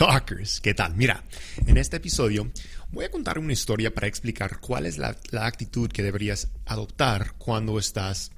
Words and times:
Talkers, 0.00 0.62
¿qué 0.62 0.72
tal? 0.72 0.96
Mira, 0.96 1.22
en 1.66 1.76
este 1.76 1.98
episodio 1.98 2.50
voy 2.90 3.04
a 3.04 3.10
contar 3.10 3.38
una 3.38 3.52
historia 3.52 3.92
para 3.92 4.06
explicar 4.06 4.58
cuál 4.58 4.86
es 4.86 4.96
la, 4.96 5.14
actitud 5.32 5.90
que 5.90 6.02
deberías 6.02 6.48
adoptar 6.64 7.34
cuando 7.36 7.78
estás, 7.78 8.30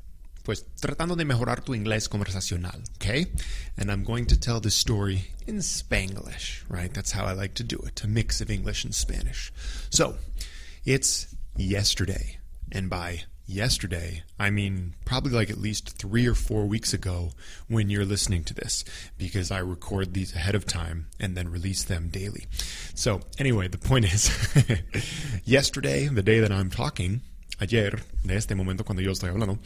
pues, 0.43 0.67
tratando 0.81 1.15
de 1.15 1.25
mejorar 1.25 1.63
tu 1.63 1.77
inglés 1.77 2.09
conversacional, 2.09 2.83
¿ok? 2.97 3.29
And 3.77 3.93
I'm 3.93 4.03
going 4.03 4.27
to 4.27 4.37
tell 4.37 4.61
this 4.61 4.75
story 4.75 5.29
in 5.47 5.63
Spanglish, 5.63 6.65
right? 6.69 6.93
That's 6.93 7.15
how 7.15 7.27
I 7.29 7.37
like 7.37 7.55
to 7.55 7.65
do 7.65 7.81
it, 7.87 8.03
a 8.03 8.09
mix 8.09 8.41
of 8.41 8.51
English 8.51 8.85
and 8.85 8.93
Spanish. 8.93 9.53
So, 9.89 10.17
it's 10.85 11.29
yesterday, 11.57 12.41
and 12.73 12.91
by 12.91 13.23
yesterday, 13.47 14.23
I 14.39 14.51
mean 14.51 14.95
probably 15.05 15.33
like 15.33 15.51
at 15.51 15.59
least 15.59 15.97
three 15.99 16.27
or 16.27 16.35
four 16.35 16.67
weeks 16.67 16.93
ago 16.93 17.33
when 17.69 17.91
you're 17.91 18.05
listening 18.05 18.45
to 18.45 18.55
this, 18.55 18.85
because 19.19 19.51
I 19.51 19.59
record 19.59 20.15
these 20.15 20.35
ahead 20.35 20.55
of 20.55 20.67
time 20.67 21.07
and 21.19 21.37
then 21.37 21.51
release 21.51 21.85
them 21.85 22.09
daily. 22.09 22.47
So, 22.95 23.21
anyway, 23.39 23.69
the 23.69 23.79
point 23.79 24.13
is 24.13 24.31
yesterday, 25.45 26.09
the 26.09 26.23
day 26.23 26.41
that 26.41 26.53
I'm 26.53 26.71
talking, 26.71 27.23
ayer, 27.63 28.03
de 28.25 28.37
este 28.37 28.55
momento 28.55 28.85
cuando 28.85 29.03
yo 29.03 29.13
estoy 29.13 29.31
hablando, 29.31 29.59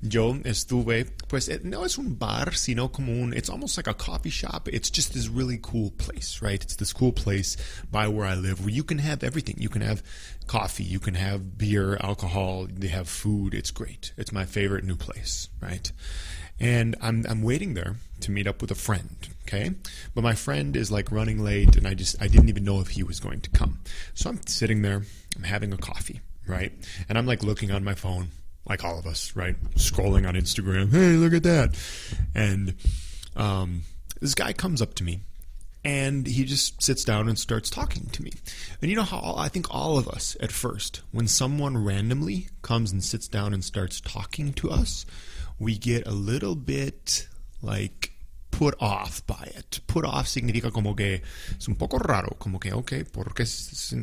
yo 0.00 0.38
estuve, 0.44 1.06
pues 1.28 1.48
eh, 1.48 1.60
no 1.62 1.84
es 1.84 1.98
un 1.98 2.18
bar, 2.18 2.54
sino 2.54 2.90
como 2.90 3.12
un, 3.12 3.34
it's 3.34 3.50
almost 3.50 3.76
like 3.76 3.88
a 3.88 3.94
coffee 3.94 4.30
shop. 4.30 4.68
It's 4.68 4.90
just 4.90 5.12
this 5.12 5.28
really 5.28 5.58
cool 5.62 5.90
place, 5.90 6.40
right? 6.42 6.62
It's 6.62 6.76
this 6.76 6.92
cool 6.92 7.12
place 7.12 7.56
by 7.90 8.08
where 8.08 8.26
I 8.26 8.34
live 8.34 8.60
where 8.60 8.74
you 8.74 8.82
can 8.82 8.98
have 8.98 9.22
everything. 9.22 9.56
You 9.58 9.68
can 9.68 9.82
have 9.82 10.02
coffee, 10.46 10.84
you 10.84 10.98
can 10.98 11.14
have 11.14 11.58
beer, 11.58 11.96
alcohol, 12.00 12.66
they 12.70 12.88
have 12.88 13.08
food. 13.08 13.54
It's 13.54 13.70
great. 13.70 14.12
It's 14.16 14.32
my 14.32 14.44
favorite 14.44 14.84
new 14.84 14.96
place, 14.96 15.48
right? 15.60 15.92
And 16.58 16.96
I'm, 17.00 17.24
I'm 17.28 17.42
waiting 17.42 17.74
there 17.74 17.96
to 18.20 18.30
meet 18.30 18.46
up 18.46 18.62
with 18.62 18.70
a 18.70 18.76
friend, 18.76 19.16
okay? 19.46 19.72
But 20.14 20.22
my 20.22 20.34
friend 20.34 20.76
is 20.76 20.90
like 20.90 21.10
running 21.10 21.42
late 21.42 21.76
and 21.76 21.86
I 21.86 21.94
just, 21.94 22.20
I 22.22 22.28
didn't 22.28 22.48
even 22.48 22.64
know 22.64 22.80
if 22.80 22.88
he 22.88 23.02
was 23.02 23.20
going 23.20 23.40
to 23.42 23.50
come. 23.50 23.80
So 24.14 24.30
I'm 24.30 24.40
sitting 24.46 24.82
there, 24.82 25.02
I'm 25.36 25.42
having 25.42 25.72
a 25.72 25.76
coffee 25.76 26.20
right? 26.46 26.72
And 27.08 27.18
I'm 27.18 27.26
like 27.26 27.42
looking 27.42 27.70
on 27.70 27.84
my 27.84 27.94
phone, 27.94 28.28
like 28.66 28.84
all 28.84 28.98
of 28.98 29.06
us, 29.06 29.34
right? 29.34 29.56
Scrolling 29.74 30.26
on 30.26 30.34
Instagram. 30.34 30.90
Hey, 30.90 31.12
look 31.12 31.32
at 31.32 31.42
that. 31.42 31.76
And 32.34 32.74
um, 33.36 33.82
this 34.20 34.34
guy 34.34 34.52
comes 34.52 34.82
up 34.82 34.94
to 34.94 35.04
me 35.04 35.20
and 35.84 36.26
he 36.26 36.44
just 36.44 36.80
sits 36.82 37.04
down 37.04 37.28
and 37.28 37.38
starts 37.38 37.68
talking 37.68 38.06
to 38.12 38.22
me. 38.22 38.30
And 38.80 38.90
you 38.90 38.96
know 38.96 39.02
how 39.02 39.34
I 39.36 39.48
think 39.48 39.66
all 39.70 39.98
of 39.98 40.08
us 40.08 40.36
at 40.40 40.52
first, 40.52 41.02
when 41.10 41.26
someone 41.26 41.82
randomly 41.82 42.48
comes 42.62 42.92
and 42.92 43.02
sits 43.02 43.26
down 43.26 43.52
and 43.52 43.64
starts 43.64 44.00
talking 44.00 44.52
to 44.54 44.70
us, 44.70 45.04
we 45.58 45.76
get 45.76 46.06
a 46.06 46.12
little 46.12 46.54
bit 46.54 47.28
like 47.60 48.11
put 48.62 48.76
off 48.78 49.26
by 49.26 49.44
it. 49.58 49.80
Put 49.86 50.04
off 50.04 50.28
significa 50.28 50.70
como 50.70 50.94
que 50.94 51.22
es 51.58 51.66
un 51.66 51.74
poco 51.74 51.98
raro, 51.98 52.36
como 52.38 52.60
que, 52.60 52.72
ok, 52.72 52.92
¿por 53.10 53.34
qué 53.34 53.44
se, 53.44 53.96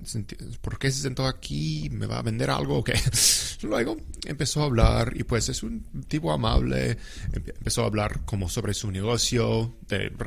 ¿por 0.60 0.78
qué 0.78 0.92
se 0.92 1.04
sentó 1.04 1.26
aquí? 1.26 1.90
¿Me 1.92 2.06
va 2.06 2.20
a 2.20 2.22
vender 2.22 2.50
algo? 2.50 2.78
Ok. 2.80 2.90
Luego 3.62 3.98
empezó 4.26 4.62
a 4.62 4.66
hablar 4.66 5.14
y 5.16 5.24
pues 5.24 5.50
es 5.50 5.64
un 5.64 5.84
tipo 6.08 6.32
amable, 6.32 6.98
empezó 7.34 7.84
a 7.84 7.88
hablar 7.88 8.22
como 8.26 8.50
sobre 8.50 8.74
su 8.74 8.90
negocio, 8.92 9.76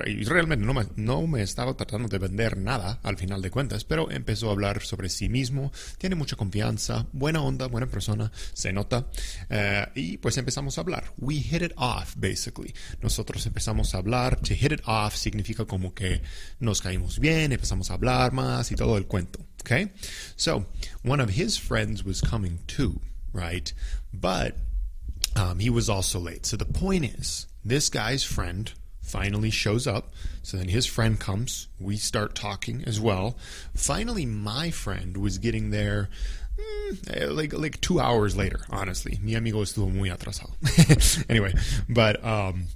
y 0.07 0.25
realmente 0.25 0.65
no 0.65 0.75
me, 0.75 0.87
no 0.97 1.27
me 1.27 1.43
estaba 1.43 1.75
tratando 1.75 2.09
de 2.09 2.19
vender 2.19 2.59
nada 2.59 3.01
al 3.03 3.17
final 3.17 3.41
de 3.41 3.51
cuentas, 3.51 3.85
pero 3.85 4.11
empezó 4.11 4.49
a 4.49 4.53
hablar 4.53 4.83
sobre 4.83 5.09
sí 5.09 5.29
mismo, 5.29 5.73
tiene 5.99 6.15
mucha 6.15 6.37
confianza, 6.37 7.07
buena 7.13 7.43
onda, 7.43 7.69
buena 7.69 7.87
persona, 7.87 8.31
se 8.53 8.73
nota, 8.73 9.07
uh, 9.51 9.91
y 9.95 10.19
pues 10.19 10.37
empezamos 10.37 10.77
a 10.77 10.83
hablar. 10.83 11.13
We 11.19 11.37
hit 11.37 11.63
it 11.63 11.73
off, 11.77 12.15
basically. 12.17 12.75
Nosotros 13.01 13.47
empezamos 13.47 13.95
a 13.95 13.99
hablar 13.99 14.37
to 14.41 14.55
hit 14.55 14.73
it 14.73 14.83
off 14.87 15.15
significa 15.15 15.65
como 15.65 15.95
que 15.95 16.23
nos 16.61 16.83
caímos 16.83 17.19
bien, 17.19 17.53
empezamos 17.53 17.91
a 17.91 17.95
hablar 17.95 18.33
más 18.33 18.71
y 18.73 18.75
todo 18.75 18.97
el 18.99 19.07
cuento. 19.07 19.41
Okay? 19.65 19.91
So, 20.37 20.67
one 21.03 21.21
of 21.21 21.31
his 21.31 21.57
friends 21.57 22.05
was 22.05 22.21
coming 22.21 22.61
too, 22.67 23.01
right? 23.33 23.73
But 24.13 24.57
um, 25.37 25.59
he 25.59 25.71
was 25.71 25.89
also 25.89 26.19
late. 26.19 26.47
So 26.47 26.57
the 26.57 26.65
point 26.65 27.05
is, 27.05 27.47
this 27.65 27.89
guy's 27.89 28.25
friend 28.25 28.73
finally 29.01 29.51
shows 29.51 29.87
up. 29.87 30.13
So 30.43 30.57
then 30.57 30.69
his 30.69 30.87
friend 30.87 31.19
comes. 31.19 31.69
We 31.79 31.97
start 31.97 32.35
talking 32.35 32.85
as 32.87 33.01
well. 33.01 33.37
Finally, 33.75 34.27
my 34.27 34.71
friend 34.71 35.17
was 35.17 35.39
getting 35.39 35.71
there 35.71 36.09
mm, 36.59 37.35
like 37.35 37.53
like 37.53 37.81
two 37.81 38.01
hours 38.01 38.37
later. 38.37 38.61
Honestly, 38.71 39.19
mi 39.23 39.35
amigo 39.35 39.63
estuvo 39.63 39.93
muy 39.93 40.09
atrasado. 40.11 40.53
anyway, 41.31 41.53
but 41.89 42.23
um, 42.25 42.67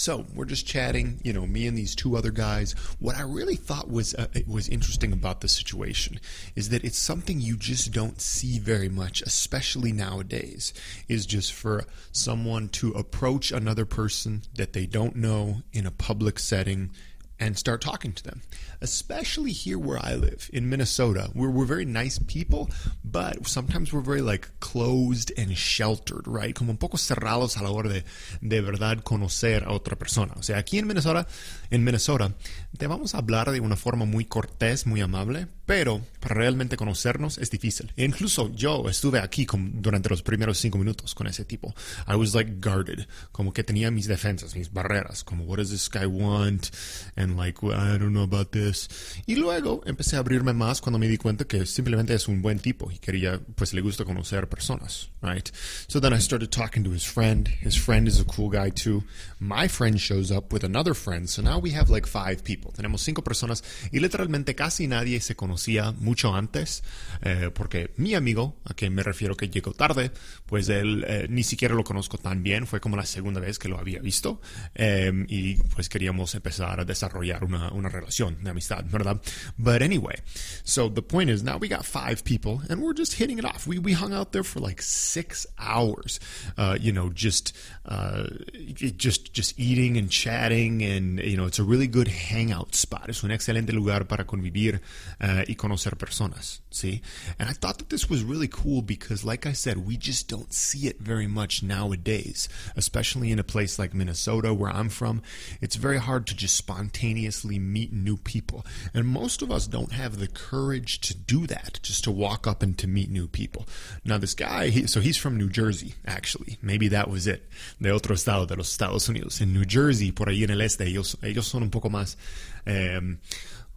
so 0.00 0.24
we're 0.34 0.46
just 0.46 0.66
chatting, 0.66 1.20
you 1.22 1.34
know, 1.34 1.46
me 1.46 1.66
and 1.66 1.76
these 1.76 1.94
two 1.94 2.16
other 2.16 2.30
guys. 2.30 2.72
What 3.00 3.16
I 3.16 3.20
really 3.20 3.56
thought 3.56 3.90
was 3.90 4.14
uh, 4.14 4.28
was 4.46 4.66
interesting 4.66 5.12
about 5.12 5.42
the 5.42 5.48
situation 5.48 6.18
is 6.56 6.70
that 6.70 6.84
it's 6.84 6.96
something 6.96 7.38
you 7.38 7.58
just 7.58 7.92
don't 7.92 8.18
see 8.18 8.58
very 8.58 8.88
much, 8.88 9.20
especially 9.20 9.92
nowadays. 9.92 10.72
Is 11.06 11.26
just 11.26 11.52
for 11.52 11.84
someone 12.12 12.70
to 12.70 12.92
approach 12.92 13.52
another 13.52 13.84
person 13.84 14.40
that 14.54 14.72
they 14.72 14.86
don't 14.86 15.16
know 15.16 15.60
in 15.70 15.84
a 15.84 15.90
public 15.90 16.38
setting 16.38 16.92
and 17.40 17.58
start 17.58 17.80
talking 17.80 18.12
to 18.12 18.22
them. 18.22 18.42
Especially 18.82 19.52
here 19.52 19.78
where 19.78 19.98
I 19.98 20.14
live 20.14 20.48
in 20.52 20.68
Minnesota, 20.68 21.30
where 21.32 21.50
we're 21.50 21.64
very 21.64 21.84
nice 21.84 22.18
people, 22.18 22.68
but 23.02 23.46
sometimes 23.46 23.92
we're 23.92 24.00
very 24.00 24.22
like 24.22 24.48
closed 24.60 25.32
and 25.36 25.56
sheltered, 25.56 26.26
right? 26.26 26.54
Como 26.54 26.70
un 26.70 26.76
poco 26.76 26.98
cerrados 26.98 27.56
a 27.56 27.62
la 27.62 27.70
hora 27.70 27.88
de 27.88 28.04
de 28.42 28.60
verdad 28.60 29.02
conocer 29.02 29.64
a 29.64 29.72
otra 29.72 29.96
persona. 29.96 30.34
O 30.36 30.42
sea, 30.42 30.58
aquí 30.58 30.78
en 30.78 30.86
Minnesota, 30.86 31.26
en 31.70 31.82
Minnesota, 31.82 32.32
te 32.76 32.86
vamos 32.86 33.14
a 33.14 33.18
hablar 33.18 33.50
de 33.50 33.60
una 33.60 33.76
forma 33.76 34.04
muy 34.04 34.24
cortés, 34.24 34.86
muy 34.86 35.00
amable, 35.00 35.46
pero 35.66 36.04
para 36.20 36.34
realmente 36.34 36.76
conocernos 36.76 37.38
es 37.38 37.50
difícil. 37.50 37.92
E 37.96 38.04
incluso 38.04 38.52
yo 38.54 38.88
estuve 38.88 39.20
aquí 39.20 39.46
con, 39.46 39.80
durante 39.82 40.08
los 40.08 40.22
primeros 40.22 40.58
cinco 40.58 40.78
minutos 40.78 41.14
con 41.14 41.26
ese 41.26 41.44
tipo. 41.44 41.74
I 42.06 42.16
was 42.16 42.34
like 42.34 42.60
guarded, 42.60 43.06
como 43.32 43.52
que 43.52 43.64
tenía 43.64 43.90
mis 43.90 44.06
defensas, 44.06 44.54
mis 44.54 44.72
barreras, 44.72 45.24
como 45.24 45.44
what 45.44 45.58
does 45.58 45.70
this 45.70 45.88
guy 45.88 46.06
want, 46.06 46.70
and 47.16 47.29
like 47.36 47.62
well, 47.62 47.78
I 47.78 47.98
don't 47.98 48.12
know 48.12 48.22
about 48.22 48.50
this. 48.50 48.88
Y 49.26 49.36
luego 49.36 49.82
empecé 49.86 50.16
a 50.16 50.20
abrirme 50.20 50.52
más 50.52 50.80
cuando 50.80 50.98
me 50.98 51.08
di 51.08 51.16
cuenta 51.16 51.44
que 51.44 51.66
simplemente 51.66 52.14
es 52.14 52.28
un 52.28 52.42
buen 52.42 52.58
tipo 52.58 52.90
y 52.90 52.98
quería, 52.98 53.40
pues 53.54 53.72
le 53.72 53.80
gusta 53.80 54.04
conocer 54.04 54.48
personas, 54.48 55.10
right? 55.22 55.48
So 55.88 56.00
then 56.00 56.12
I 56.12 56.18
started 56.18 56.50
talking 56.50 56.84
to 56.84 56.92
his 56.92 57.04
friend. 57.04 57.48
His 57.48 57.76
friend 57.76 58.08
is 58.08 58.20
a 58.20 58.24
cool 58.24 58.50
guy 58.50 58.70
too. 58.70 59.04
My 59.38 59.68
friend 59.68 59.98
shows 59.98 60.30
up 60.30 60.52
with 60.52 60.64
another 60.64 60.94
friend, 60.94 61.28
so 61.28 61.42
now 61.42 61.58
we 61.58 61.72
have 61.72 61.90
like 61.90 62.06
five 62.06 62.42
people. 62.42 62.72
Tenemos 62.72 63.02
cinco 63.02 63.22
personas 63.22 63.62
y 63.92 64.00
literalmente 64.00 64.54
casi 64.54 64.86
nadie 64.86 65.20
se 65.20 65.36
conocía 65.36 65.92
mucho 65.92 66.34
antes, 66.34 66.82
eh, 67.22 67.50
porque 67.54 67.92
mi 67.96 68.14
amigo, 68.14 68.56
a 68.64 68.74
quien 68.74 68.94
me 68.94 69.02
refiero 69.02 69.36
que 69.36 69.48
llegó 69.48 69.72
tarde, 69.72 70.10
pues 70.46 70.68
él 70.68 71.04
eh, 71.06 71.26
ni 71.28 71.42
siquiera 71.42 71.74
lo 71.74 71.84
conozco 71.84 72.18
tan 72.18 72.42
bien, 72.42 72.66
fue 72.66 72.80
como 72.80 72.96
la 72.96 73.06
segunda 73.06 73.40
vez 73.40 73.58
que 73.58 73.68
lo 73.68 73.78
había 73.78 74.00
visto, 74.00 74.40
eh, 74.74 75.12
y 75.28 75.54
pues 75.54 75.88
queríamos 75.88 76.34
empezar 76.34 76.80
a 76.80 76.84
desarrollar 76.84 77.19
una, 77.20 77.70
una 77.72 77.88
relación 77.88 78.42
de 78.42 78.50
amistad, 78.50 78.84
¿verdad? 78.90 79.20
But 79.58 79.82
anyway, 79.82 80.16
so 80.64 80.88
the 80.88 81.02
point 81.02 81.30
is 81.30 81.42
now 81.42 81.58
we 81.58 81.68
got 81.68 81.84
five 81.84 82.24
people 82.24 82.62
and 82.68 82.82
we're 82.82 82.94
just 82.94 83.14
hitting 83.14 83.38
it 83.38 83.44
off. 83.44 83.66
We, 83.66 83.78
we 83.78 83.92
hung 83.92 84.12
out 84.12 84.32
there 84.32 84.44
for 84.44 84.60
like 84.60 84.82
six 84.82 85.46
hours, 85.58 86.20
uh, 86.56 86.76
you 86.80 86.92
know, 86.92 87.10
just, 87.10 87.56
uh, 87.86 88.26
just, 88.74 89.32
just 89.32 89.58
eating 89.58 89.96
and 89.96 90.10
chatting 90.10 90.82
and, 90.82 91.18
you 91.20 91.36
know, 91.36 91.46
it's 91.46 91.58
a 91.58 91.64
really 91.64 91.86
good 91.86 92.08
hangout 92.08 92.74
spot. 92.74 93.08
Es 93.08 93.22
un 93.22 93.30
excelente 93.30 93.72
lugar 93.72 94.04
para 94.04 94.24
convivir 94.24 94.80
uh, 95.20 95.44
y 95.48 95.54
conocer 95.54 95.96
personas, 95.96 96.60
see? 96.70 97.02
And 97.38 97.48
I 97.48 97.52
thought 97.52 97.78
that 97.78 97.90
this 97.90 98.08
was 98.08 98.22
really 98.22 98.48
cool 98.48 98.82
because, 98.82 99.24
like 99.24 99.46
I 99.46 99.52
said, 99.52 99.86
we 99.86 99.96
just 99.96 100.28
don't 100.28 100.52
see 100.52 100.86
it 100.86 101.00
very 101.00 101.26
much 101.26 101.62
nowadays, 101.62 102.48
especially 102.76 103.30
in 103.30 103.38
a 103.38 103.44
place 103.44 103.78
like 103.78 103.94
Minnesota, 103.94 104.54
where 104.54 104.70
I'm 104.70 104.88
from. 104.88 105.22
It's 105.60 105.76
very 105.76 105.98
hard 105.98 106.26
to 106.28 106.36
just 106.36 106.56
spontaneously 106.56 107.09
meet 107.14 107.92
new 107.92 108.16
people. 108.16 108.64
And 108.94 109.06
most 109.06 109.42
of 109.42 109.50
us 109.50 109.66
don't 109.66 109.92
have 109.92 110.18
the 110.18 110.28
courage 110.28 111.00
to 111.00 111.14
do 111.14 111.46
that, 111.46 111.80
just 111.82 112.04
to 112.04 112.10
walk 112.10 112.46
up 112.46 112.62
and 112.62 112.76
to 112.78 112.86
meet 112.86 113.10
new 113.10 113.26
people. 113.26 113.66
Now, 114.04 114.18
this 114.18 114.34
guy, 114.34 114.68
he, 114.68 114.86
so 114.86 115.00
he's 115.00 115.16
from 115.16 115.36
New 115.36 115.48
Jersey, 115.48 115.94
actually. 116.06 116.58
Maybe 116.62 116.88
that 116.88 117.08
was 117.08 117.26
it. 117.26 117.48
De 117.80 117.90
otro 117.90 118.14
estado, 118.14 118.46
de 118.46 118.56
los 118.56 118.70
Estados 118.70 119.08
Unidos. 119.08 119.40
In 119.40 119.52
New 119.52 119.64
Jersey, 119.66 120.12
por 120.12 120.26
ahí 120.26 120.42
en 120.42 120.50
el 120.50 120.60
este, 120.60 120.86
ellos, 120.86 121.16
ellos 121.22 121.46
son 121.46 121.62
un 121.62 121.70
poco 121.70 121.88
más. 121.88 122.16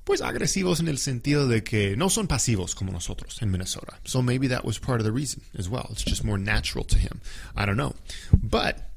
Pues 0.05 0.21
agresivos 0.21 0.81
en 0.81 0.89
el 0.89 0.97
sentido 0.97 1.47
de 1.47 1.63
que 1.63 1.95
no 1.95 2.09
son 2.09 2.27
pasivos 2.27 2.75
como 2.75 2.91
nosotros 2.91 3.41
en 3.41 3.51
Minnesota. 3.51 3.99
So 4.03 4.21
maybe 4.21 4.47
that 4.49 4.65
was 4.65 4.77
part 4.77 4.99
of 4.99 5.05
the 5.05 5.13
reason 5.13 5.43
as 5.57 5.69
well. 5.69 5.87
It's 5.91 6.03
just 6.03 6.25
more 6.25 6.37
natural 6.37 6.83
to 6.85 6.97
him. 6.97 7.21
I 7.55 7.65
don't 7.65 7.77
know. 7.77 7.95
But 8.33 8.89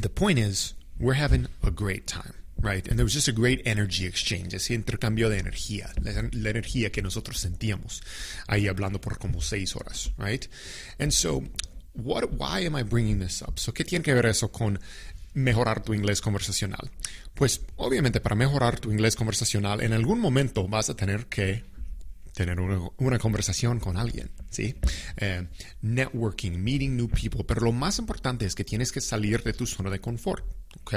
the 0.00 0.08
point 0.08 0.38
is, 0.38 0.74
we're 1.00 1.14
having 1.14 1.48
a 1.64 1.72
great 1.72 2.06
time. 2.06 2.34
Right, 2.60 2.88
and 2.88 2.98
there 2.98 3.04
was 3.04 3.14
just 3.14 3.28
a 3.28 3.32
great 3.32 3.62
energy 3.66 4.04
exchange, 4.04 4.52
ese 4.52 4.74
intercambio 4.74 5.28
de 5.28 5.38
energía, 5.38 5.92
la, 6.02 6.50
energía 6.50 6.90
que 6.90 7.02
nosotros 7.02 7.38
sentíamos 7.38 8.02
ahí 8.48 8.66
hablando 8.66 9.00
por 9.00 9.16
como 9.18 9.40
seis 9.40 9.76
horas, 9.76 10.10
right? 10.18 10.48
And 10.98 11.12
so, 11.12 11.44
what, 11.94 12.24
why 12.32 12.66
am 12.66 12.74
I 12.74 12.82
bringing 12.82 13.20
this 13.20 13.42
up? 13.42 13.60
So, 13.60 13.72
¿qué 13.72 13.84
tiene 13.84 14.02
que 14.02 14.12
ver 14.12 14.26
eso 14.26 14.50
con 14.50 14.80
mejorar 15.34 15.84
tu 15.84 15.94
inglés 15.94 16.20
conversacional? 16.20 16.90
Pues 17.34 17.60
obviamente 17.76 18.20
para 18.20 18.34
mejorar 18.34 18.80
tu 18.80 18.90
inglés 18.90 19.14
conversacional 19.14 19.80
en 19.80 19.92
algún 19.92 20.18
momento 20.18 20.66
vas 20.66 20.90
a 20.90 20.96
tener 20.96 21.26
que 21.26 21.62
tener 22.32 22.60
una, 22.60 22.88
una 22.98 23.18
conversación 23.18 23.80
con 23.80 23.96
alguien, 23.96 24.30
¿sí? 24.50 24.74
Eh, 25.16 25.46
networking, 25.82 26.52
meeting 26.62 26.96
new 26.96 27.08
people, 27.08 27.44
pero 27.44 27.60
lo 27.60 27.72
más 27.72 27.98
importante 27.98 28.46
es 28.46 28.54
que 28.54 28.64
tienes 28.64 28.92
que 28.92 29.00
salir 29.00 29.42
de 29.42 29.52
tu 29.52 29.66
zona 29.66 29.90
de 29.90 30.00
confort, 30.00 30.44
¿ok? 30.82 30.94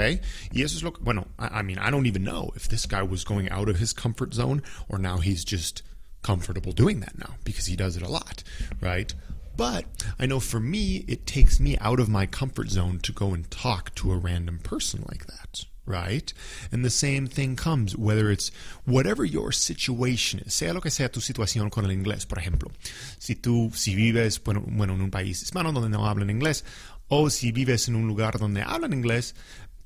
Y 0.52 0.62
eso 0.62 0.76
es 0.76 0.82
lo 0.82 0.92
que, 0.92 1.02
bueno, 1.02 1.28
I, 1.38 1.60
I 1.60 1.62
mean, 1.62 1.78
I 1.78 1.90
don't 1.90 2.06
even 2.06 2.24
know 2.24 2.52
if 2.56 2.68
this 2.68 2.86
guy 2.86 3.02
was 3.02 3.24
going 3.24 3.50
out 3.50 3.68
of 3.68 3.80
his 3.80 3.92
comfort 3.94 4.34
zone 4.34 4.62
or 4.88 4.98
now 4.98 5.18
he's 5.18 5.44
just 5.44 5.82
comfortable 6.22 6.72
doing 6.72 7.00
that 7.00 7.18
now 7.18 7.36
because 7.44 7.66
he 7.66 7.76
does 7.76 7.96
it 7.96 8.02
a 8.02 8.08
lot, 8.08 8.42
right? 8.80 9.12
But 9.56 9.84
I 10.18 10.26
know 10.26 10.40
for 10.40 10.60
me, 10.60 11.04
it 11.08 11.26
takes 11.26 11.60
me 11.60 11.76
out 11.78 12.00
of 12.00 12.08
my 12.08 12.26
comfort 12.26 12.70
zone 12.70 13.00
to 13.00 13.12
go 13.12 13.34
and 13.34 13.50
talk 13.50 13.94
to 13.96 14.12
a 14.12 14.16
random 14.16 14.58
person 14.58 15.04
like 15.08 15.26
that. 15.26 15.66
Right? 15.84 16.32
And 16.70 16.84
the 16.84 16.90
same 16.90 17.26
thing 17.26 17.56
comes, 17.56 17.96
whether 17.96 18.30
it's 18.30 18.52
whatever 18.86 19.24
your 19.24 19.52
situation 19.52 20.40
is, 20.46 20.54
sea 20.54 20.72
lo 20.72 20.80
que 20.80 20.90
sea 20.90 21.10
tu 21.10 21.20
situación 21.20 21.70
con 21.70 21.84
el 21.84 21.90
inglés, 21.90 22.24
por 22.24 22.38
ejemplo. 22.38 22.70
Si 23.18 23.34
tú, 23.34 23.72
si 23.74 23.96
vives, 23.96 24.40
bueno, 24.44 24.62
bueno, 24.66 24.94
en 24.94 25.02
un 25.02 25.10
país 25.10 25.42
hispano 25.42 25.72
donde 25.72 25.88
no 25.88 26.06
hablan 26.06 26.30
inglés, 26.30 26.64
o 27.08 27.30
si 27.30 27.50
vives 27.50 27.88
en 27.88 27.96
un 27.96 28.06
lugar 28.06 28.38
donde 28.38 28.62
hablan 28.62 28.92
inglés, 28.92 29.34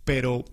pero 0.05 0.45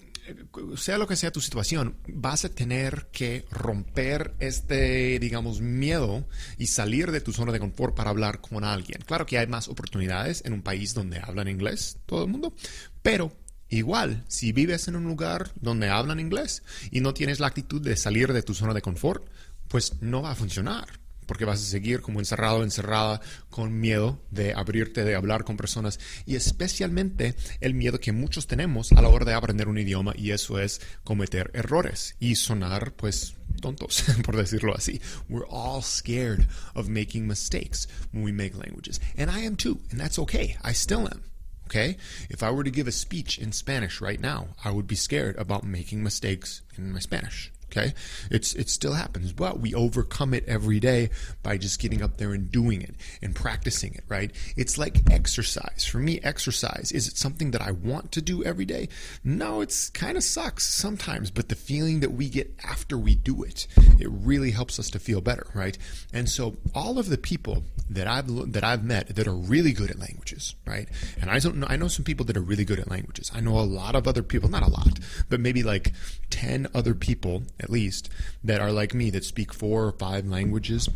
sea 0.78 0.98
lo 0.98 1.08
que 1.08 1.16
sea 1.16 1.32
tu 1.32 1.42
situación, 1.42 1.98
vas 2.08 2.46
a 2.46 2.50
tener 2.50 3.08
que 3.12 3.46
romper 3.52 4.34
este, 4.40 5.20
digamos, 5.20 5.62
miedo 5.62 6.26
y 6.58 6.68
salir 6.68 7.12
de 7.12 7.22
tu 7.22 7.34
zona 7.34 7.52
de 7.52 7.60
confort 7.60 7.96
para 7.96 8.10
hablar 8.10 8.40
con 8.42 8.64
alguien. 8.64 9.02
Claro 9.06 9.26
que 9.26 9.38
hay 9.38 9.48
más 9.48 9.68
oportunidades 9.68 10.42
en 10.46 10.54
un 10.54 10.62
país 10.62 10.94
donde 10.94 11.20
hablan 11.20 11.48
inglés 11.48 11.98
todo 12.06 12.24
el 12.24 12.32
mundo, 12.32 12.54
pero 13.02 13.32
igual, 13.70 14.24
si 14.28 14.52
vives 14.52 14.88
en 14.88 14.96
un 14.96 15.06
lugar 15.06 15.52
donde 15.60 15.90
hablan 15.90 16.20
inglés 16.20 16.64
y 16.92 17.02
no 17.02 17.14
tienes 17.14 17.40
la 17.40 17.48
actitud 17.48 17.82
de 17.82 17.96
salir 17.96 18.34
de 18.34 18.44
tu 18.44 18.54
zona 18.54 18.74
de 18.74 18.82
confort, 18.82 19.28
pues 19.68 20.02
no 20.02 20.22
va 20.22 20.32
a 20.32 20.36
funcionar 20.36 21.04
porque 21.26 21.46
vas 21.46 21.60
a 21.62 21.66
seguir 21.66 22.02
como 22.02 22.20
encerrado, 22.20 22.64
encerrada, 22.64 23.22
con 23.50 23.80
miedo 23.80 24.22
de 24.32 24.54
abrirte, 24.54 25.04
de 25.04 25.16
hablar 25.16 25.44
con 25.44 25.58
personas 25.58 26.00
y 26.26 26.36
especialmente 26.36 27.36
el 27.62 27.74
miedo 27.74 28.00
que 28.00 28.12
muchos 28.12 28.48
tenemos 28.48 28.92
a 28.92 29.02
la 29.02 29.10
hora 29.10 29.26
de 29.26 29.34
aprender 29.34 29.68
un 29.68 29.78
idioma 29.78 30.14
y 30.16 30.32
eso 30.32 30.60
es 30.60 30.82
cometer 31.04 31.52
errores 31.54 32.16
y 32.20 32.36
sonar 32.36 32.94
pues 32.94 33.36
tontos, 33.62 34.04
por 34.24 34.36
decirlo 34.38 34.76
así. 34.76 35.02
We're 35.30 35.48
all 35.50 35.82
scared 35.82 36.48
of 36.76 36.90
making 36.90 37.28
mistakes 37.28 37.88
when 38.12 38.24
we 38.24 38.32
make 38.32 38.56
languages. 38.56 39.00
And 39.18 39.30
I 39.30 39.46
am 39.46 39.56
too, 39.56 39.80
and 39.92 40.00
that's 40.00 40.20
okay. 40.20 40.58
I 40.64 40.74
still 40.74 41.08
am. 41.08 41.33
Okay? 41.68 41.98
If 42.30 42.44
I 42.44 42.52
were 42.52 42.64
to 42.64 42.72
give 42.72 42.88
a 42.88 42.92
speech 42.92 43.38
in 43.38 43.52
Spanish 43.52 44.02
right 44.02 44.20
now, 44.20 44.50
I 44.64 44.72
would 44.72 44.88
be 44.88 44.96
scared 44.96 45.36
about 45.38 45.64
making 45.64 46.04
mistakes 46.04 46.62
in 46.78 46.92
my 46.92 47.00
Spanish. 47.00 47.52
Okay, 47.76 47.94
it's 48.30 48.54
it 48.54 48.70
still 48.70 48.94
happens, 48.94 49.34
but 49.34 49.60
we 49.60 49.74
overcome 49.74 50.34
it 50.36 50.46
every 50.48 50.80
day 50.80 51.10
by 51.42 51.58
just 51.58 51.80
getting 51.80 52.04
up 52.04 52.18
there 52.18 52.34
and 52.34 52.52
doing 52.52 52.84
it 52.84 52.94
and 53.22 53.36
practicing 53.36 53.96
it. 53.96 54.04
Right? 54.08 54.32
It's 54.56 54.78
like 54.78 55.10
exercise. 55.10 55.84
For 55.84 55.98
me, 55.98 56.20
exercise 56.22 56.92
is 56.92 57.08
it 57.08 57.18
something 57.18 57.52
that 57.52 57.62
I 57.62 57.72
want 57.72 58.12
to 58.12 58.22
do 58.22 58.44
every 58.44 58.66
day? 58.66 58.90
No, 59.24 59.62
it's 59.62 59.90
kind 59.90 60.18
of 60.18 60.24
sucks 60.24 60.66
sometimes, 60.66 61.32
but 61.32 61.50
the 61.50 61.56
feeling 61.56 62.02
that 62.02 62.12
we 62.12 62.30
get 62.30 62.54
after 62.64 62.98
we 62.98 63.16
do 63.16 63.44
it, 63.44 63.66
it 64.00 64.10
really 64.10 64.52
helps 64.52 64.78
us 64.78 64.92
to 64.92 65.00
feel 65.00 65.22
better. 65.22 65.48
Right? 65.56 65.78
And 66.14 66.30
so 66.30 66.56
all 66.76 67.00
of 67.00 67.10
the 67.10 67.18
people 67.18 67.64
that 67.90 68.08
I've 68.08 68.54
that 68.54 68.64
I've 68.64 68.84
met 68.84 69.16
that 69.16 69.28
are 69.28 69.36
really 69.36 69.74
good 69.74 69.90
at 69.90 70.00
languages, 70.00 70.56
right? 70.66 70.88
And 71.20 71.30
I 71.30 71.40
don't 71.40 71.58
know. 71.58 71.68
I 71.70 71.76
know 71.76 71.88
some 71.88 72.06
people 72.06 72.26
that 72.28 72.38
are 72.38 72.42
really 72.42 72.66
good 72.66 72.80
at 72.80 72.90
languages. 72.90 73.32
I 73.34 73.40
know 73.40 73.60
a 73.60 73.62
lot 73.62 73.96
of 73.96 74.08
other 74.08 74.24
people, 74.24 74.50
not 74.50 74.64
a 74.64 74.70
lot, 74.70 75.00
but 75.30 75.40
maybe 75.40 75.64
like 75.64 75.94
ten 76.30 76.68
other 76.74 76.94
people 76.94 77.44
at 77.64 77.70
least, 77.70 78.10
that 78.44 78.62
are 78.62 78.72
like 78.72 78.94
me, 78.94 79.10
that 79.10 79.24
speak 79.24 79.54
four 79.54 79.86
or 79.86 79.94
five 79.94 80.28
languages, 80.28 80.90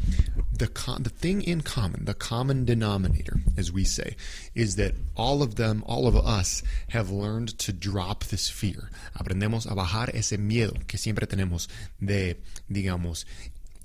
the, 0.53 0.67
the 0.99 1.09
thing 1.09 1.41
in 1.41 1.61
common, 1.61 2.05
the 2.05 2.13
common 2.13 2.65
denominator, 2.65 3.39
as 3.57 3.71
we 3.71 3.83
say, 3.83 4.15
is 4.53 4.75
that 4.75 4.93
all 5.15 5.41
of 5.41 5.55
them, 5.55 5.83
all 5.87 6.07
of 6.07 6.15
us, 6.15 6.61
have 6.89 7.09
learned 7.09 7.57
to 7.59 7.71
drop 7.71 8.25
this 8.25 8.49
fear. 8.49 8.89
Aprendemos 9.15 9.65
a 9.65 9.75
bajar 9.75 10.13
ese 10.13 10.37
miedo 10.37 10.73
que 10.87 10.97
siempre 10.97 11.25
tenemos 11.25 11.67
de, 11.99 12.37
digamos, 12.69 13.25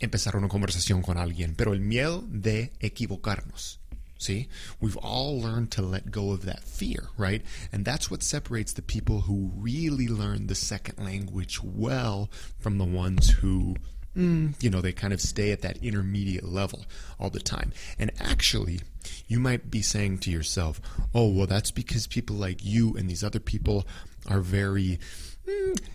empezar 0.00 0.36
una 0.36 0.48
conversación 0.48 1.02
con 1.02 1.16
alguien, 1.16 1.54
pero 1.54 1.72
el 1.72 1.80
miedo 1.80 2.24
de 2.28 2.72
equivocarnos. 2.80 3.81
See, 4.22 4.46
we've 4.80 4.96
all 4.98 5.40
learned 5.40 5.72
to 5.72 5.82
let 5.82 6.12
go 6.12 6.30
of 6.30 6.44
that 6.44 6.62
fear, 6.62 7.08
right? 7.16 7.42
And 7.72 7.84
that's 7.84 8.08
what 8.08 8.22
separates 8.22 8.72
the 8.72 8.80
people 8.80 9.22
who 9.22 9.50
really 9.56 10.06
learn 10.06 10.46
the 10.46 10.54
second 10.54 11.04
language 11.04 11.60
well 11.60 12.30
from 12.60 12.78
the 12.78 12.84
ones 12.84 13.30
who, 13.30 13.74
mm, 14.16 14.54
you 14.62 14.70
know, 14.70 14.80
they 14.80 14.92
kind 14.92 15.12
of 15.12 15.20
stay 15.20 15.50
at 15.50 15.62
that 15.62 15.82
intermediate 15.82 16.44
level 16.44 16.84
all 17.18 17.30
the 17.30 17.40
time. 17.40 17.72
And 17.98 18.12
actually, 18.20 18.78
you 19.26 19.40
might 19.40 19.72
be 19.72 19.82
saying 19.82 20.18
to 20.18 20.30
yourself, 20.30 20.80
oh, 21.12 21.26
well, 21.28 21.48
that's 21.48 21.72
because 21.72 22.06
people 22.06 22.36
like 22.36 22.64
you 22.64 22.94
and 22.96 23.10
these 23.10 23.24
other 23.24 23.40
people 23.40 23.88
are 24.28 24.40
very 24.40 25.00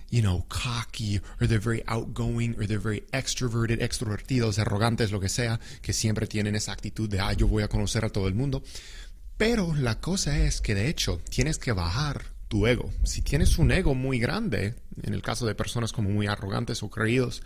you 0.10 0.22
know, 0.22 0.46
cocky, 0.50 1.20
or 1.40 1.48
they're 1.48 1.60
very 1.60 1.84
outgoing, 1.88 2.56
or 2.58 2.66
they're 2.66 2.80
very 2.80 3.04
extroverted, 3.12 3.82
extrovertidos, 3.82 4.60
arrogantes, 4.60 5.12
lo 5.12 5.20
que 5.20 5.30
sea, 5.30 5.60
que 5.82 5.94
siempre 5.94 6.28
tienen 6.28 6.56
esa 6.56 6.72
actitud 6.72 7.10
de, 7.10 7.20
ah, 7.20 7.34
yo 7.34 7.48
voy 7.48 7.64
a 7.64 7.68
conocer 7.68 8.06
a 8.06 8.10
todo 8.10 8.28
el 8.28 8.36
mundo. 8.36 8.64
Pero 9.38 9.76
la 9.76 10.00
cosa 10.00 10.40
es 10.40 10.62
que 10.62 10.74
de 10.76 10.88
hecho 10.90 11.22
tienes 11.30 11.60
que 11.60 11.72
bajar 11.72 12.26
tu 12.48 12.66
ego. 12.66 12.92
Si 13.04 13.22
tienes 13.22 13.58
un 13.58 13.72
ego 13.72 13.94
muy 13.94 14.20
grande, 14.20 14.76
en 15.04 15.14
el 15.14 15.22
caso 15.22 15.46
de 15.46 15.56
personas 15.56 15.92
como 15.92 16.10
muy 16.10 16.28
arrogantes 16.28 16.82
o 16.82 16.90
creídos, 16.90 17.44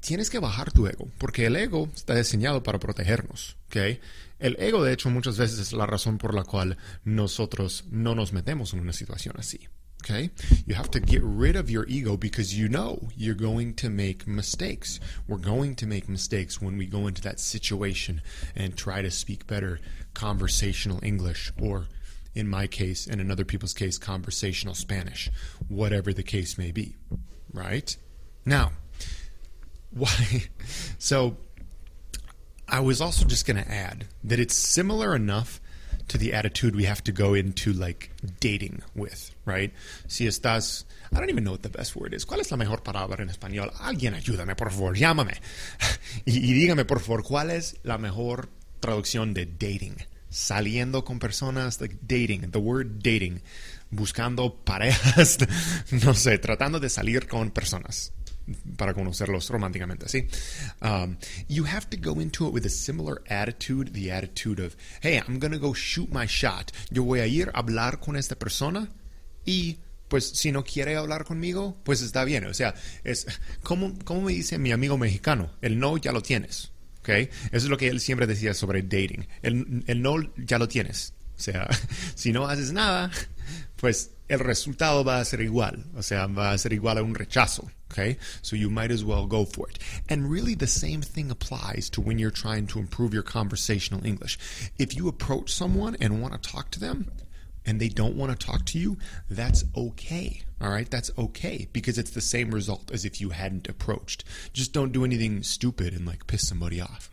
tienes 0.00 0.30
que 0.30 0.38
bajar 0.38 0.72
tu 0.72 0.86
ego, 0.86 1.08
porque 1.18 1.46
el 1.46 1.56
ego 1.56 1.88
está 1.94 2.14
diseñado 2.14 2.62
para 2.62 2.78
protegernos, 2.78 3.56
¿ok? 3.66 3.98
El 4.38 4.56
ego, 4.58 4.82
de 4.82 4.92
hecho, 4.92 5.10
muchas 5.10 5.36
veces 5.36 5.58
es 5.58 5.72
la 5.72 5.86
razón 5.86 6.16
por 6.18 6.34
la 6.34 6.44
cual 6.44 6.78
nosotros 7.04 7.84
no 7.90 8.14
nos 8.14 8.32
metemos 8.32 8.72
en 8.72 8.80
una 8.80 8.94
situación 8.94 9.34
así. 9.38 9.68
Okay? 10.02 10.30
You 10.66 10.74
have 10.74 10.90
to 10.92 11.00
get 11.00 11.22
rid 11.22 11.56
of 11.56 11.70
your 11.70 11.86
ego 11.86 12.16
because 12.16 12.58
you 12.58 12.68
know 12.68 13.08
you're 13.16 13.34
going 13.34 13.74
to 13.74 13.90
make 13.90 14.26
mistakes. 14.26 14.98
We're 15.28 15.36
going 15.36 15.76
to 15.76 15.86
make 15.86 16.08
mistakes 16.08 16.60
when 16.60 16.76
we 16.78 16.86
go 16.86 17.06
into 17.06 17.22
that 17.22 17.38
situation 17.38 18.22
and 18.56 18.76
try 18.76 19.02
to 19.02 19.10
speak 19.10 19.46
better 19.46 19.80
conversational 20.14 21.00
English 21.02 21.52
or 21.60 21.86
in 22.34 22.48
my 22.48 22.66
case 22.66 23.06
and 23.06 23.20
in 23.20 23.30
other 23.30 23.44
people's 23.44 23.74
case 23.74 23.98
conversational 23.98 24.74
Spanish, 24.74 25.30
whatever 25.68 26.12
the 26.12 26.22
case 26.22 26.56
may 26.56 26.70
be, 26.70 26.96
right? 27.52 27.96
Now, 28.44 28.72
why 29.90 30.44
so 30.98 31.36
I 32.68 32.80
was 32.80 33.00
also 33.00 33.26
just 33.26 33.46
going 33.46 33.62
to 33.62 33.70
add 33.70 34.06
that 34.22 34.38
it's 34.38 34.54
similar 34.54 35.14
enough 35.14 35.60
to 36.10 36.18
the 36.18 36.34
attitude 36.34 36.74
we 36.74 36.84
have 36.84 37.02
to 37.04 37.12
go 37.12 37.34
into 37.34 37.72
like 37.72 38.10
dating 38.40 38.82
with, 38.96 39.30
right? 39.46 39.72
Si 40.08 40.26
estás, 40.26 40.84
I 41.12 41.18
don't 41.18 41.30
even 41.30 41.44
know 41.44 41.52
what 41.52 41.62
the 41.62 41.68
best 41.68 41.94
word 41.94 42.14
is. 42.14 42.26
¿Cuál 42.26 42.40
es 42.40 42.50
la 42.50 42.56
mejor 42.56 42.82
palabra 42.82 43.22
en 43.22 43.30
español? 43.30 43.72
Alguien 43.78 44.14
ayúdame, 44.14 44.56
por 44.56 44.72
favor, 44.72 44.96
llámame. 44.96 45.34
y, 46.24 46.38
y 46.38 46.52
dígame, 46.52 46.84
por 46.84 47.00
favor, 47.00 47.22
¿cuál 47.22 47.50
es 47.50 47.76
la 47.84 47.96
mejor 47.96 48.48
traducción 48.80 49.34
de 49.34 49.46
dating? 49.46 49.96
Saliendo 50.30 51.04
con 51.04 51.20
personas, 51.20 51.80
like 51.80 51.96
dating, 52.02 52.50
the 52.50 52.58
word 52.58 53.02
dating, 53.02 53.40
buscando 53.90 54.56
parejas, 54.64 55.38
no 56.04 56.14
sé, 56.14 56.38
tratando 56.38 56.80
de 56.80 56.88
salir 56.88 57.28
con 57.28 57.52
personas 57.52 58.12
para 58.76 58.94
conocerlos 58.94 59.48
románticamente, 59.50 60.08
¿sí? 60.08 60.26
Um, 60.80 61.16
you 61.48 61.64
have 61.66 61.88
to 61.90 61.96
go 61.96 62.20
into 62.20 62.46
it 62.46 62.54
with 62.54 62.66
a 62.66 62.70
similar 62.70 63.22
attitude, 63.28 63.92
the 63.92 64.12
attitude 64.12 64.60
of, 64.60 64.76
hey, 65.02 65.20
I'm 65.26 65.38
going 65.38 65.52
to 65.52 65.58
go 65.58 65.74
shoot 65.74 66.10
my 66.12 66.26
shot. 66.26 66.72
Yo 66.90 67.02
voy 67.04 67.20
a 67.20 67.26
ir 67.26 67.50
a 67.54 67.58
hablar 67.60 68.00
con 68.00 68.16
esta 68.16 68.36
persona 68.36 68.88
y 69.44 69.78
pues 70.08 70.28
si 70.28 70.50
no 70.50 70.64
quiere 70.64 70.96
hablar 70.96 71.24
conmigo, 71.24 71.76
pues 71.84 72.02
está 72.02 72.24
bien. 72.24 72.44
O 72.46 72.54
sea, 72.54 72.74
es 73.04 73.26
como, 73.62 73.96
como 74.04 74.22
me 74.22 74.32
dice 74.32 74.58
mi 74.58 74.72
amigo 74.72 74.98
mexicano, 74.98 75.52
el 75.62 75.78
no 75.78 75.96
ya 75.96 76.12
lo 76.12 76.20
tienes. 76.20 76.72
¿okay? 77.00 77.30
Eso 77.46 77.66
es 77.66 77.68
lo 77.68 77.78
que 77.78 77.88
él 77.88 78.00
siempre 78.00 78.26
decía 78.26 78.54
sobre 78.54 78.82
dating. 78.82 79.26
El, 79.42 79.84
el 79.86 80.02
no 80.02 80.16
ya 80.36 80.58
lo 80.58 80.68
tienes. 80.68 81.14
O 81.38 81.42
sea, 81.42 81.68
si 82.14 82.32
no 82.32 82.48
haces 82.48 82.72
nada, 82.72 83.10
pues 83.76 84.10
el 84.30 84.38
resultado 84.38 85.02
va 85.04 85.20
a 85.20 85.24
ser 85.24 85.40
igual. 85.40 85.84
O 85.96 86.02
sea, 86.02 86.26
va 86.26 86.52
a 86.52 86.58
ser 86.58 86.72
igual 86.72 86.98
a 86.98 87.02
un 87.02 87.14
rechazo. 87.14 87.68
Okay? 87.90 88.16
So 88.42 88.54
you 88.56 88.70
might 88.70 88.92
as 88.92 89.04
well 89.04 89.26
go 89.26 89.44
for 89.44 89.68
it. 89.68 89.78
And 90.08 90.30
really, 90.30 90.54
the 90.54 90.68
same 90.68 91.02
thing 91.02 91.30
applies 91.30 91.90
to 91.90 92.00
when 92.00 92.18
you're 92.18 92.30
trying 92.30 92.68
to 92.68 92.78
improve 92.78 93.12
your 93.12 93.24
conversational 93.24 94.06
English. 94.06 94.38
If 94.78 94.96
you 94.96 95.08
approach 95.08 95.52
someone 95.52 95.96
and 96.00 96.22
want 96.22 96.40
to 96.40 96.50
talk 96.50 96.70
to 96.70 96.80
them, 96.80 97.10
and 97.66 97.80
they 97.80 97.88
don't 97.88 98.16
want 98.16 98.38
to 98.38 98.46
talk 98.46 98.64
to 98.66 98.78
you, 98.78 98.96
that's 99.28 99.64
okay. 99.76 100.42
All 100.60 100.70
right, 100.70 100.90
that's 100.90 101.10
okay 101.18 101.68
because 101.72 101.98
it's 101.98 102.10
the 102.10 102.20
same 102.20 102.54
result 102.54 102.90
as 102.92 103.04
if 103.04 103.20
you 103.20 103.30
hadn't 103.30 103.68
approached. 103.68 104.24
Just 104.52 104.72
don't 104.72 104.92
do 104.92 105.04
anything 105.04 105.42
stupid 105.42 105.92
and 105.92 106.06
like 106.06 106.26
piss 106.26 106.48
somebody 106.48 106.80
off. 106.80 107.10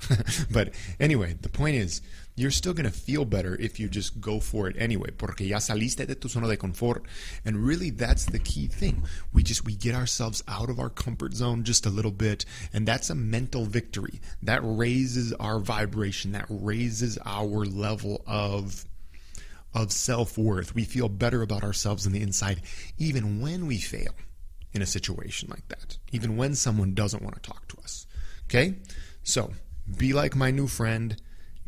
but 0.51 0.74
anyway, 1.00 1.36
the 1.41 1.50
point 1.50 1.75
is, 1.75 2.01
you're 2.38 2.51
still 2.51 2.74
going 2.74 2.89
to 2.89 2.96
feel 2.96 3.25
better 3.25 3.56
if 3.60 3.79
you 3.79 3.89
just 3.89 4.22
go 4.22 4.39
for 4.39 4.67
it 4.70 4.75
anyway, 4.77 5.10
porque 5.17 5.41
ya 5.41 5.58
saliste 5.58 6.06
de 6.06 6.13
tu 6.13 6.29
zona 6.29 6.48
de 6.48 6.56
confort. 6.56 7.03
And 7.44 7.58
really, 7.58 7.89
that's 7.89 8.25
the 8.25 8.38
key 8.38 8.67
thing. 8.67 9.03
We 9.34 9.41
just, 9.41 9.65
we 9.65 9.75
get 9.75 9.96
ourselves 9.96 10.44
out 10.48 10.70
of 10.70 10.79
our 10.79 10.91
comfort 10.91 11.34
zone 11.34 11.63
just 11.63 11.88
a 11.88 11.89
little 11.89 12.12
bit. 12.12 12.46
And 12.72 12.88
that's 12.88 13.10
a 13.10 13.15
mental 13.15 13.65
victory. 13.65 14.22
That 14.44 14.62
raises 14.63 15.34
our 15.34 15.60
vibration. 15.60 16.32
That 16.34 16.46
raises 16.48 17.17
our 17.25 17.65
level 17.65 18.24
of 18.27 18.86
of 19.74 19.91
self 19.91 20.38
worth. 20.38 20.74
We 20.74 20.86
feel 20.86 21.10
better 21.10 21.41
about 21.41 21.63
ourselves 21.63 22.06
on 22.06 22.13
the 22.13 22.22
inside, 22.22 22.62
even 22.98 23.41
when 23.41 23.67
we 23.67 23.79
fail 23.79 24.13
in 24.74 24.82
a 24.82 24.86
situation 24.86 25.50
like 25.50 25.67
that, 25.70 25.98
even 26.12 26.38
when 26.38 26.56
someone 26.56 26.94
doesn't 26.94 27.24
want 27.24 27.36
to 27.36 27.41
talk 27.41 27.67
to 27.70 27.77
us. 27.84 28.08
Okay? 28.46 28.75
So 29.24 29.51
be 29.98 30.13
like 30.13 30.36
my 30.36 30.51
new 30.51 30.67
friend, 30.67 31.15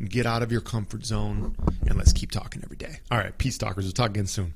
get 0.08 0.26
out 0.26 0.42
of 0.42 0.50
your 0.50 0.60
comfort 0.60 1.04
zone, 1.04 1.54
and 1.86 1.96
let's 1.96 2.12
keep 2.12 2.30
talking 2.30 2.62
every 2.64 2.76
day. 2.76 3.00
All 3.10 3.18
right, 3.18 3.36
peace 3.36 3.58
talkers. 3.58 3.84
We'll 3.84 3.92
talk 3.92 4.10
again 4.10 4.26
soon. 4.26 4.54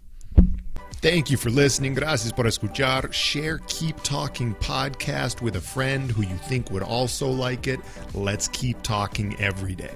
Thank 1.05 1.31
you 1.31 1.37
for 1.37 1.51
listening. 1.51 1.93
Gracias 1.95 2.33
por 2.33 2.47
escuchar. 2.47 3.13
Share 3.13 3.59
Keep 3.67 4.03
Talking 4.03 4.55
podcast 4.55 5.43
with 5.43 5.57
a 5.57 5.61
friend 5.61 6.11
who 6.11 6.23
you 6.23 6.37
think 6.37 6.71
would 6.71 6.83
also 6.83 7.29
like 7.29 7.67
it. 7.67 7.79
Let's 8.15 8.49
keep 8.49 8.81
talking 8.83 9.39
every 9.39 9.75
day. 9.75 9.95